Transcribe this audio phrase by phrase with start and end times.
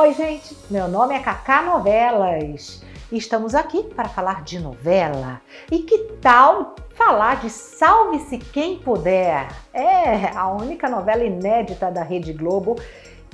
[0.00, 0.56] Oi, gente.
[0.70, 2.82] Meu nome é Cacá Novelas.
[3.12, 5.42] E estamos aqui para falar de novela.
[5.70, 9.48] E que tal falar de Salve-se Quem Puder?
[9.74, 12.76] É a única novela inédita da Rede Globo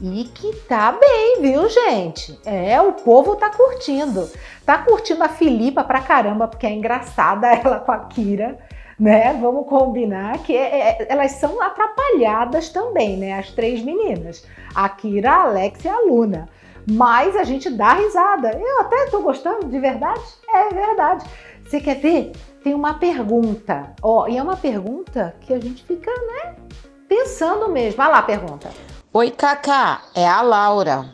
[0.03, 2.37] e que tá bem, viu, gente?
[2.45, 4.29] É, o povo tá curtindo.
[4.65, 8.59] Tá curtindo a Filipa pra caramba, porque é engraçada ela com a Kira
[8.99, 9.35] né?
[9.41, 13.39] Vamos combinar que é, é, elas são atrapalhadas também, né?
[13.39, 16.49] As três meninas, a Kira, a Alex e a Luna.
[16.89, 18.53] Mas a gente dá risada.
[18.53, 20.21] Eu até tô gostando, de verdade?
[20.49, 21.25] É verdade.
[21.65, 22.33] Você quer ver?
[22.63, 23.93] Tem uma pergunta.
[24.01, 26.55] Ó, oh, e é uma pergunta que a gente fica, né?
[27.09, 28.01] Pensando mesmo.
[28.03, 28.71] Olha lá a pergunta.
[29.13, 31.07] Oi, Cacá, é a Laura.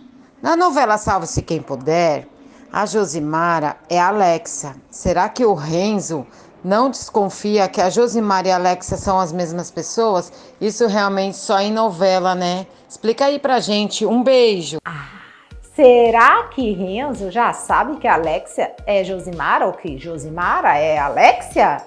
[0.42, 2.26] Na novela Salve-se Quem Puder,
[2.73, 4.74] a Josimara é a Alexa.
[4.90, 6.26] Será que o Renzo
[6.64, 10.32] não desconfia que a Josimar e a Alexa são as mesmas pessoas?
[10.60, 12.66] Isso realmente só em novela, né?
[12.88, 14.04] Explica aí pra gente.
[14.04, 14.79] Um beijo.
[14.84, 15.21] Ah,
[15.74, 21.79] será que Renzo já sabe que Alexia é Josimara ou que Josimara é Alexia?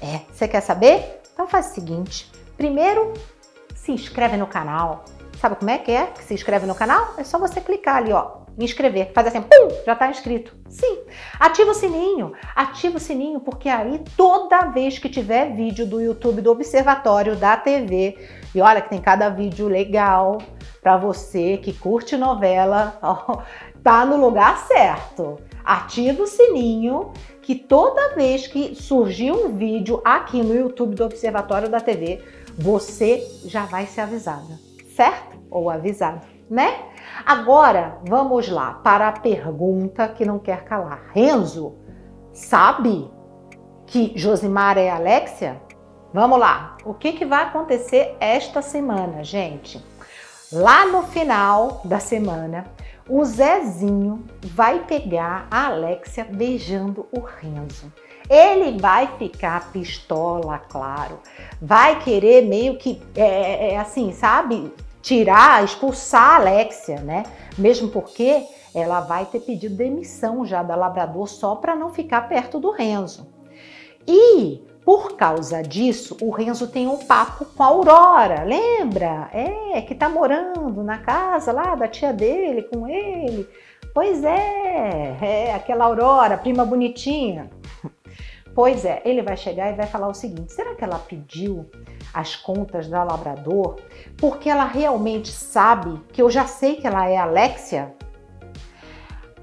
[0.00, 1.20] É, você quer saber?
[1.32, 2.30] Então faz o seguinte.
[2.56, 3.14] Primeiro,
[3.74, 5.04] se inscreve no canal.
[5.38, 7.14] Sabe como é que é que se inscreve no canal?
[7.16, 9.10] É só você clicar ali, ó, inscrever.
[9.14, 10.54] Faz assim, pum, já está inscrito.
[10.68, 10.98] Sim.
[11.38, 12.34] Ativa o sininho.
[12.54, 17.56] Ativa o sininho porque aí toda vez que tiver vídeo do YouTube do Observatório da
[17.56, 18.18] TV,
[18.54, 20.38] e olha que tem cada vídeo legal
[20.80, 22.98] para você que curte novela,
[23.82, 25.38] tá no lugar certo.
[25.64, 31.68] Ativa o sininho que toda vez que surgir um vídeo aqui no YouTube do Observatório
[31.68, 32.22] da TV,
[32.56, 34.58] você já vai ser avisada,
[34.94, 35.38] certo?
[35.50, 36.84] Ou avisado, né?
[37.26, 41.10] Agora, vamos lá para a pergunta que não quer calar.
[41.12, 41.74] Renzo,
[42.32, 43.10] sabe
[43.86, 45.60] que Josimar é Alexia?
[46.12, 46.76] Vamos lá.
[46.84, 49.84] O que, que vai acontecer esta semana, gente?
[50.52, 52.64] Lá no final da semana,
[53.08, 57.92] o Zezinho vai pegar a Alexia beijando o Renzo.
[58.28, 61.18] Ele vai ficar pistola, claro.
[61.60, 64.72] Vai querer meio que, é, é, é assim, sabe?
[65.02, 67.24] tirar, expulsar a Alexia, né?
[67.56, 72.60] Mesmo porque ela vai ter pedido demissão já da Labrador só para não ficar perto
[72.60, 73.26] do Renzo.
[74.06, 79.30] E por causa disso, o Renzo tem um papo com a Aurora, lembra?
[79.32, 83.48] É, que tá morando na casa lá da tia dele com ele.
[83.94, 87.48] Pois é, é aquela Aurora, prima bonitinha.
[88.52, 91.70] Pois é, ele vai chegar e vai falar o seguinte: será que ela pediu
[92.12, 93.76] as contas da Labrador
[94.16, 97.94] porque ela realmente sabe que eu já sei que ela é Alexia?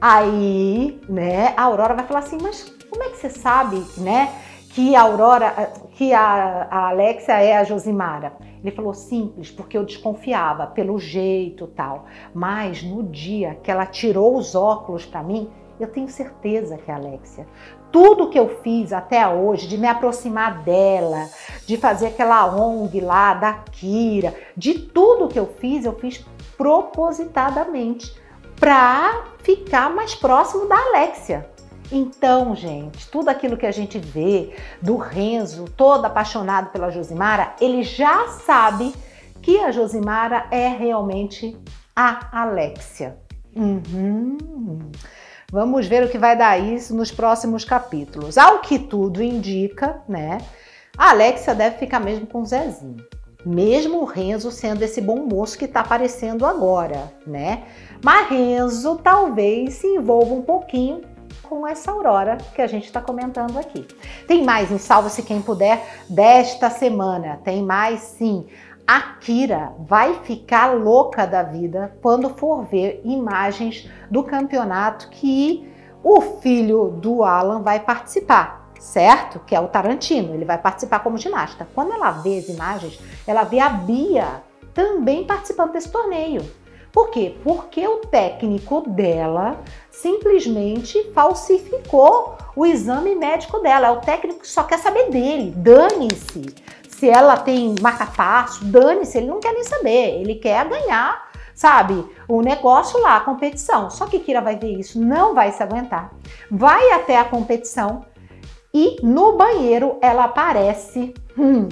[0.01, 4.29] Aí, né, a Aurora vai falar assim: mas como é que você sabe, né,
[4.77, 8.33] que a Aurora, que a, a Alexia é a Josimara?
[8.61, 12.05] Ele falou simples, porque eu desconfiava pelo jeito tal.
[12.31, 15.49] Mas no dia que ela tirou os óculos para mim,
[15.79, 17.47] eu tenho certeza que é a Alexia.
[17.91, 21.27] Tudo que eu fiz até hoje, de me aproximar dela,
[21.65, 26.23] de fazer aquela ONG lá da Kira, de tudo que eu fiz, eu fiz
[26.55, 28.15] propositadamente
[28.59, 31.56] para ficar mais próximo da Alexia.
[31.91, 37.83] Então, gente, tudo aquilo que a gente vê do Renzo, todo apaixonado pela Josimara, ele
[37.83, 38.93] já sabe
[39.41, 41.57] que a Josimara é realmente
[41.95, 43.17] a Alexia.
[43.55, 44.37] Uhum.
[45.49, 48.37] Vamos ver o que vai dar isso nos próximos capítulos.
[48.37, 50.39] Ao que tudo indica, né?
[50.97, 52.97] A Alexia deve ficar mesmo com o Zezinho.
[53.45, 57.63] Mesmo o Renzo sendo esse bom moço que está aparecendo agora, né?
[58.03, 61.01] Mas Renzo talvez se envolva um pouquinho
[61.47, 63.87] com essa aurora que a gente está comentando aqui.
[64.27, 67.39] Tem mais em Salva-se Quem Puder desta semana.
[67.43, 68.45] Tem mais sim.
[68.85, 75.69] A Kira vai ficar louca da vida quando for ver imagens do campeonato que
[76.01, 79.39] o filho do Alan vai participar, certo?
[79.39, 81.67] Que é o Tarantino, ele vai participar como ginasta.
[81.75, 82.97] Quando ela vê as imagens,
[83.27, 84.41] ela vê a Bia
[84.73, 86.50] também participando desse torneio.
[86.92, 87.36] Por quê?
[87.44, 89.60] Porque o técnico dela
[89.92, 93.88] simplesmente falsificou o exame médico dela.
[93.88, 95.54] É o técnico que só quer saber dele.
[95.56, 96.56] Dane-se
[96.98, 102.42] se ela tem marca-passo, dane-se, ele não quer nem saber, ele quer ganhar, sabe, o
[102.42, 103.92] negócio lá, a competição.
[103.92, 106.12] Só que Kira vai ver isso, não vai se aguentar,
[106.50, 108.04] vai até a competição
[108.74, 111.69] e no banheiro ela aparece hum,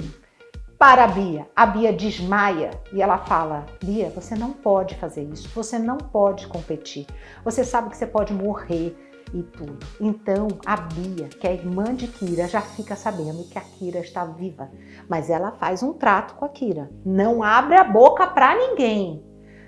[0.78, 1.46] para a Bia.
[1.54, 6.46] A Bia desmaia e ela fala: Bia, você não pode fazer isso, você não pode
[6.46, 7.06] competir,
[7.44, 8.96] você sabe que você pode morrer
[9.34, 9.78] e tudo.
[10.00, 14.24] Então, a Bia, que é irmã de Kira, já fica sabendo que a Kira está
[14.24, 14.70] viva.
[15.08, 16.90] Mas ela faz um trato com a Kira.
[17.04, 19.24] Não abre a boca para ninguém.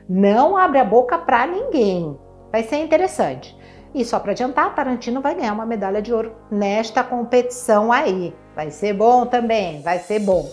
[0.09, 2.17] Não abre a boca para ninguém.
[2.53, 3.57] Vai ser interessante.
[3.95, 8.35] E só para adiantar, Tarantino vai ganhar uma medalha de ouro nesta competição aí.
[8.55, 10.49] Vai ser bom também, vai ser bom.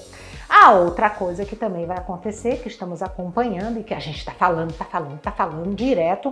[0.48, 4.32] A outra coisa que também vai acontecer, que estamos acompanhando e que a gente está
[4.32, 6.32] falando, está falando, está falando direto,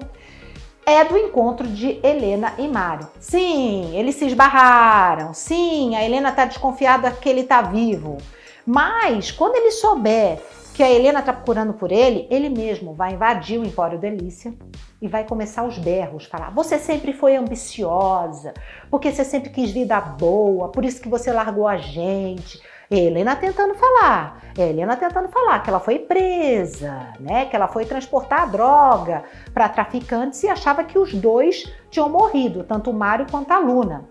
[0.86, 3.08] é do encontro de Helena e Mário.
[3.20, 5.34] Sim, eles se esbarraram.
[5.34, 8.18] Sim, a Helena está desconfiada que ele está vivo.
[8.66, 10.40] Mas quando ele souber
[10.74, 14.54] que a Helena está procurando por ele, ele mesmo vai invadir o Empório Delícia
[15.02, 18.54] e vai começar os berros, falar: "Você sempre foi ambiciosa,
[18.90, 22.60] porque você sempre quis vida boa, por isso que você largou a gente".
[22.90, 27.46] Helena tentando falar, Helena tentando falar que ela foi presa, né?
[27.46, 32.92] Que ela foi transportar droga para traficantes e achava que os dois tinham morrido, tanto
[32.92, 34.06] o Mário quanto a Luna.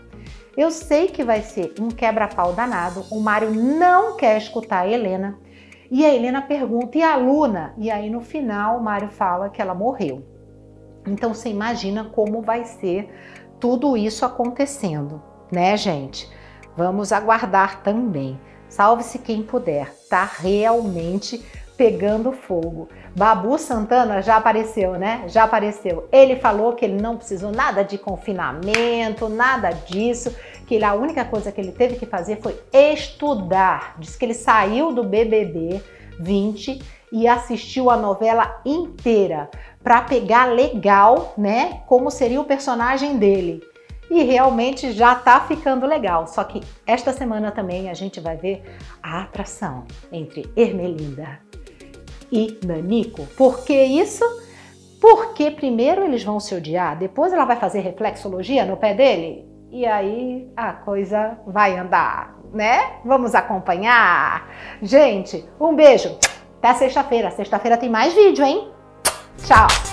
[0.57, 3.05] Eu sei que vai ser um quebra-pau danado.
[3.11, 5.39] O Mário não quer escutar a Helena.
[5.91, 7.75] E a Helena pergunta: e a Luna?
[7.79, 10.27] E aí no final o Mário fala que ela morreu.
[11.07, 13.09] Então você imagina como vai ser
[13.59, 16.29] tudo isso acontecendo, né, gente?
[16.77, 18.39] Vamos aguardar também.
[18.73, 21.45] Salve-se quem puder, tá realmente
[21.77, 22.89] pegando fogo.
[23.15, 25.25] Babu Santana já apareceu, né?
[25.27, 26.09] Já apareceu.
[26.11, 30.35] Ele falou que ele não precisou nada de confinamento, nada disso,
[30.67, 33.95] que ele, a única coisa que ele teve que fazer foi estudar.
[33.99, 35.83] Diz que ele saiu do BBB
[36.19, 36.81] 20
[37.13, 39.51] e assistiu a novela inteira
[39.85, 41.83] para pegar legal, né?
[41.87, 43.63] Como seria o personagem dele
[44.13, 46.27] e realmente já tá ficando legal.
[46.27, 48.63] Só que esta semana também a gente vai ver
[49.03, 51.41] a atração entre Ermelinda
[52.31, 53.27] e Nanico.
[53.39, 54.23] Por que isso?
[55.01, 59.87] Porque primeiro eles vão se odiar, depois ela vai fazer reflexologia no pé dele e
[59.87, 62.99] aí a coisa vai andar, né?
[63.05, 64.47] Vamos acompanhar.
[64.83, 66.19] Gente, um beijo.
[66.59, 67.31] Até sexta-feira.
[67.31, 68.69] Sexta-feira tem mais vídeo, hein?
[69.39, 69.92] Tchau.